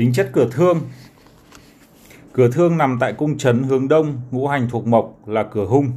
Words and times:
Tính 0.00 0.12
chất 0.12 0.30
cửa 0.32 0.48
thương 0.50 0.80
Cửa 2.32 2.50
thương 2.50 2.78
nằm 2.78 2.98
tại 3.00 3.12
cung 3.12 3.38
trấn 3.38 3.62
hướng 3.62 3.88
đông, 3.88 4.20
ngũ 4.30 4.46
hành 4.46 4.68
thuộc 4.70 4.86
mộc 4.86 5.28
là 5.28 5.42
cửa 5.42 5.64
hung. 5.64 5.90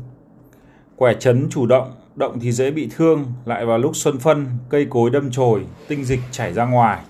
Quẻ 0.96 1.13
trấn 1.13 1.47
chủ 1.49 1.65
động, 1.65 1.91
động 2.15 2.39
thì 2.39 2.51
dễ 2.51 2.71
bị 2.71 2.89
thương, 2.96 3.26
lại 3.46 3.65
vào 3.65 3.78
lúc 3.78 3.96
xuân 3.96 4.19
phân, 4.19 4.47
cây 4.69 4.87
cối 4.89 5.10
đâm 5.10 5.31
chồi, 5.31 5.65
tinh 5.87 6.03
dịch 6.03 6.19
chảy 6.31 6.53
ra 6.53 6.65
ngoài, 6.65 7.01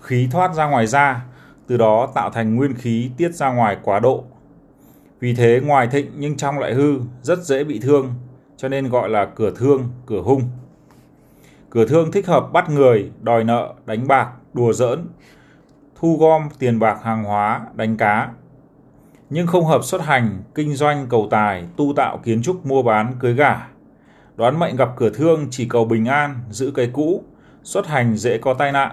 khí 0.00 0.28
thoát 0.32 0.54
ra 0.54 0.66
ngoài 0.66 0.86
da, 0.86 1.24
từ 1.66 1.76
đó 1.76 2.12
tạo 2.14 2.30
thành 2.30 2.56
nguyên 2.56 2.74
khí 2.74 3.10
tiết 3.16 3.34
ra 3.34 3.52
ngoài 3.52 3.76
quá 3.82 4.00
độ. 4.00 4.24
Vì 5.20 5.34
thế 5.34 5.60
ngoài 5.64 5.88
thịnh 5.92 6.10
nhưng 6.18 6.36
trong 6.36 6.58
lại 6.58 6.74
hư, 6.74 7.00
rất 7.22 7.38
dễ 7.42 7.64
bị 7.64 7.78
thương, 7.78 8.14
cho 8.56 8.68
nên 8.68 8.88
gọi 8.88 9.08
là 9.08 9.24
cửa 9.24 9.52
thương, 9.56 9.88
cửa 10.06 10.20
hung. 10.20 10.42
Cửa 11.70 11.86
thương 11.86 12.12
thích 12.12 12.26
hợp 12.26 12.52
bắt 12.52 12.70
người, 12.70 13.10
đòi 13.22 13.44
nợ, 13.44 13.74
đánh 13.86 14.08
bạc, 14.08 14.30
đùa 14.54 14.72
giỡn, 14.72 15.06
thu 16.00 16.16
gom 16.20 16.48
tiền 16.58 16.78
bạc 16.78 16.98
hàng 17.02 17.24
hóa, 17.24 17.60
đánh 17.74 17.96
cá. 17.96 18.28
Nhưng 19.30 19.46
không 19.46 19.64
hợp 19.64 19.84
xuất 19.84 20.02
hành, 20.02 20.42
kinh 20.54 20.74
doanh, 20.74 21.06
cầu 21.08 21.28
tài, 21.30 21.64
tu 21.76 21.92
tạo 21.96 22.18
kiến 22.18 22.42
trúc 22.42 22.66
mua 22.66 22.82
bán, 22.82 23.14
cưới 23.18 23.34
gả. 23.34 23.56
Đoán 24.36 24.58
mệnh 24.58 24.76
gặp 24.76 24.88
cửa 24.96 25.10
thương 25.10 25.46
chỉ 25.50 25.66
cầu 25.68 25.84
bình 25.84 26.06
an, 26.06 26.40
giữ 26.50 26.72
cái 26.74 26.90
cũ, 26.92 27.24
xuất 27.62 27.86
hành 27.86 28.16
dễ 28.16 28.38
có 28.38 28.54
tai 28.54 28.72
nạn. 28.72 28.92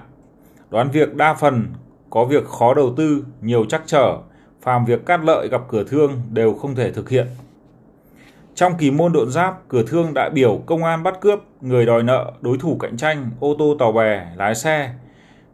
Đoán 0.70 0.90
việc 0.90 1.16
đa 1.16 1.34
phần 1.34 1.68
có 2.10 2.26
việc 2.26 2.46
khó 2.48 2.74
đầu 2.74 2.94
tư, 2.98 3.26
nhiều 3.42 3.66
trắc 3.66 3.82
trở, 3.86 4.18
phàm 4.62 4.86
việc 4.86 5.06
cát 5.06 5.20
lợi 5.24 5.48
gặp 5.52 5.62
cửa 5.68 5.84
thương 5.84 6.22
đều 6.30 6.54
không 6.54 6.76
thể 6.76 6.92
thực 6.92 7.10
hiện. 7.10 7.28
Trong 8.56 8.78
kỳ 8.78 8.92
môn 8.92 9.14
độn 9.14 9.32
giáp, 9.32 9.62
cửa 9.68 9.84
thương 9.88 10.14
đại 10.14 10.30
biểu 10.30 10.62
công 10.66 10.84
an 10.84 11.04
bắt 11.04 11.22
cướp, 11.22 11.40
người 11.62 11.86
đòi 11.86 12.04
nợ, 12.04 12.32
đối 12.42 12.58
thủ 12.58 12.78
cạnh 12.80 12.98
tranh, 12.98 13.30
ô 13.40 13.56
tô 13.60 13.76
tàu 13.80 13.92
bè, 13.92 14.28
lái 14.36 14.56
xe, 14.56 14.94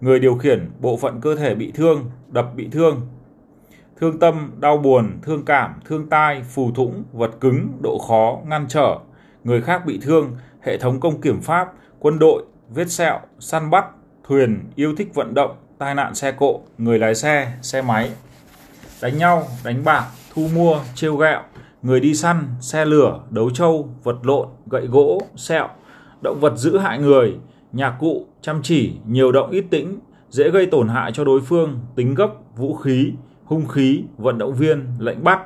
người 0.04 0.20
điều 0.20 0.36
khiển, 0.36 0.72
bộ 0.80 0.98
phận 0.98 1.22
cơ 1.22 1.36
thể 1.36 1.56
bị 1.56 1.72
thương, 1.72 2.12
đập 2.30 2.52
bị 2.56 2.68
thương. 2.72 3.02
Thương 4.00 4.20
tâm, 4.20 4.52
đau 4.60 4.78
buồn, 4.78 5.20
thương 5.22 5.46
cảm, 5.46 5.74
thương 5.86 6.10
tai, 6.10 6.44
phù 6.50 6.72
thủng, 6.72 7.04
vật 7.14 7.32
cứng, 7.40 7.68
độ 7.82 7.98
khó, 8.08 8.40
ngăn 8.48 8.66
trở, 8.70 8.98
người 9.44 9.62
khác 9.62 9.86
bị 9.86 10.00
thương, 10.02 10.32
hệ 10.62 10.78
thống 10.78 11.00
công 11.00 11.22
kiểm 11.22 11.42
pháp, 11.42 11.74
quân 12.00 12.20
đội, 12.20 12.44
vết 12.70 12.92
sẹo, 12.92 13.20
săn 13.40 13.70
bắt, 13.70 13.86
thuyền, 14.28 14.64
yêu 14.76 14.96
thích 14.96 15.14
vận 15.14 15.34
động, 15.34 15.56
tai 15.78 15.96
nạn 15.96 16.16
xe 16.16 16.32
cộ, 16.32 16.62
người 16.78 17.00
lái 17.00 17.16
xe, 17.16 17.54
xe 17.62 17.82
máy. 17.82 18.12
Đánh 19.02 19.18
nhau, 19.18 19.44
đánh 19.64 19.84
bạc, 19.84 20.06
thu 20.34 20.48
mua, 20.56 20.80
trêu 20.96 21.16
ghẹo, 21.16 21.42
người 21.82 22.00
đi 22.00 22.14
săn, 22.14 22.48
xe 22.62 22.86
lửa, 22.86 23.20
đấu 23.30 23.50
trâu, 23.50 23.90
vật 24.04 24.18
lộn, 24.24 24.48
gậy 24.72 24.88
gỗ, 24.88 25.22
sẹo, 25.36 25.68
động 26.22 26.40
vật 26.40 26.54
giữ 26.58 26.78
hại 26.78 27.00
người, 27.00 27.38
nhạc 27.74 27.96
cụ, 28.00 28.28
chăm 28.42 28.62
chỉ, 28.64 28.94
nhiều 29.08 29.32
động 29.32 29.52
ít 29.52 29.66
tĩnh, 29.70 30.00
dễ 30.30 30.50
gây 30.50 30.66
tổn 30.66 30.88
hại 30.88 31.12
cho 31.12 31.24
đối 31.24 31.42
phương, 31.42 31.80
tính 31.96 32.16
gốc, 32.16 32.44
vũ 32.56 32.76
khí, 32.76 33.14
hung 33.46 33.68
khí, 33.68 34.04
vận 34.18 34.38
động 34.38 34.54
viên, 34.54 34.88
lệnh 35.00 35.24
bắt, 35.24 35.40